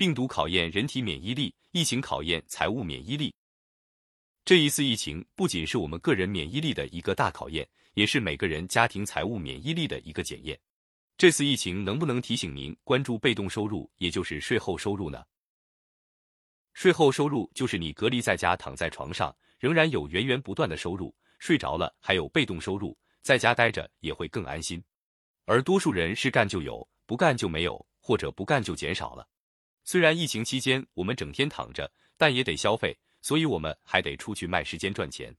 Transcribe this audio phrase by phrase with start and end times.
[0.00, 3.34] 病毒考验人体免疫力，疫情考验财务免疫力。
[4.46, 10.58] 这一次疫情不仅是我们个人免疫力的一个大考验，也是每个人家庭财务免疫力的一个检验。
[11.18, 15.22] 这次疫情能不能提醒您关注被动收入，也就是税后收入呢？
[16.72, 24.82] 税后收入就是你隔离在家躺在床上，仍然有源源不断的收入，睡着了还有被动收入，在家待着也会更安心。
[25.44, 29.28] 而多数人是干就有，不干就没有，或者不干就减少了。
[29.90, 32.96] 虽然疫情期间我们整天躺着，但也得消费。
[33.22, 35.36] 所以我们还得出去卖时间赚钱，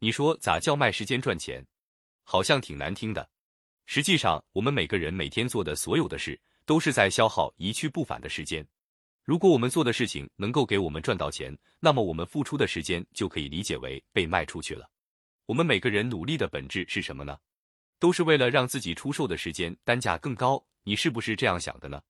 [0.00, 1.64] 你说咋叫卖时间赚钱？
[2.24, 3.30] 好像挺难听的。
[3.86, 8.66] 实际上，我们每个人每天做的所有的事，都是在消耗一去不返的时间。
[9.22, 14.90] 如果我们做的事情能够给我们赚到钱，那么我们付出的时间就可以理解为被卖出去了。
[15.46, 17.38] 我们每个人努力的本质是什么呢？
[18.00, 20.66] 都是为了让自己出售的时间单价更高。
[20.82, 22.02] 你是不是这样想的呢？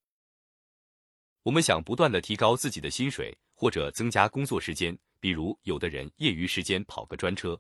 [1.45, 3.33] 我们想不断的提高自己的薪水。
[3.57, 7.59] 或者增加工作时间，比如有的人业余时间跑个专车。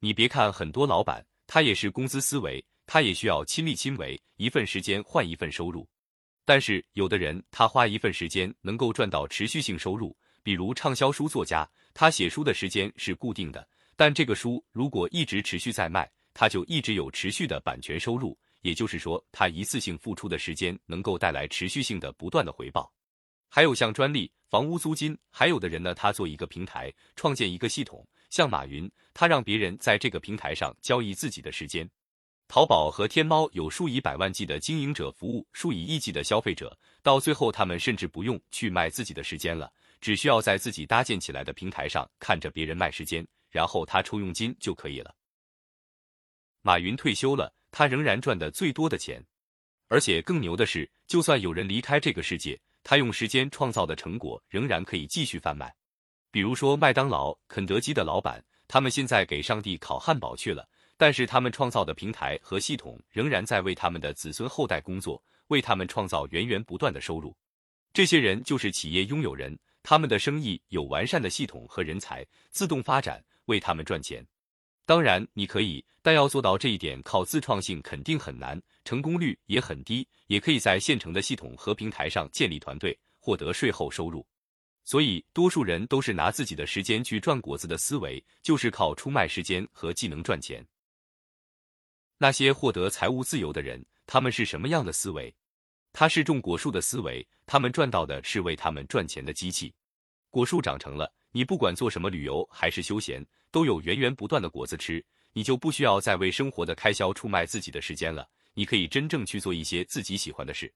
[0.00, 5.86] 你别看很多老板，他也是工资思维，他也需要亲力亲为，一份时间换一份收入。
[6.46, 18.36] 但是有的人，他花一份时间能够赚到持续性收入，比如畅销书作家，他写书的时间是固定的，但这个书如果一直持续在卖，他就一直有持续的版权收入。
[18.62, 22.90] 也就是说，他一次性付出的时间能够带来持续性的不断的回报。
[23.56, 31.88] 还有像专利、房屋租金，还有的人呢，他做一个平台，创建一个系统，像马云，他让别人在这个平台上交易自己的时间。
[32.48, 45.16] 淘宝和天猫有数以百万计的经营者服务数以亿计的消费者，到最后他们甚至不用去卖自己的时间了，只需要在自己搭建起来的平台上看着别人卖时间，然后他抽佣金就可以了。
[46.60, 49.24] 马云退休了，他仍然赚的最多的钱，
[49.88, 52.60] 而且更牛的是，就算有人离开这个世界。
[52.88, 55.74] 他用时间创造的成果仍然可以继续贩卖，
[56.30, 60.64] 比如说麦当劳、肯德基的老板，他们现在给上帝烤汉堡去了，
[60.96, 67.36] 但是他们创造的平台和系统仍然在为他们的子孙后代工作，为他们创造源源不断的收入。
[67.92, 74.24] 这些人就是企业拥有人，他们的生意有完善的系统和人才，自动发展，为他们赚钱。
[74.86, 80.08] 当然，你可以，但要做到这一点，靠自创性肯定很难，成功率也很低。
[80.28, 84.26] 也可以在现成的系统和平台上建立团队，获得税后收入。
[84.84, 90.64] 所以，多数人都是拿自己的时间去赚果子的思维，就是靠出卖时间和技能赚钱。
[92.18, 95.34] 那些获得财务自由的人，他们是什么样的思维？
[95.92, 99.74] 他是种果树的思维，他们赚到的是为他们赚钱的机器。
[100.30, 103.22] 果树长成了，你不管做什么旅游还是休闲。
[103.50, 105.04] 都有源源不断的果子吃，
[105.34, 108.26] 你就不需要再为生活的开销出卖自己的时间了。
[108.54, 110.72] 你可以真正去做一些自己喜欢的事。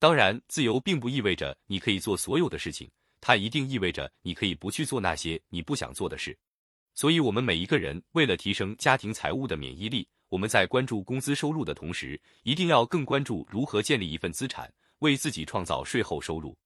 [0.00, 6.36] 当然，自由并不意味着你可以做所有的事情，它一定意味着你可以不去做那些你不想做的事。
[6.92, 16.56] 所以，我们每一个人为了提升家庭财务的免疫力，我们在关注工资收入的同时，一定要更关注如何建立一份资产，为自己创造税后收入。